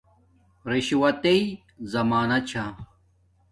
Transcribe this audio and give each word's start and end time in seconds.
رشوتئ 0.69 1.39
ذمانا 1.91 2.37
چھا 2.49 2.65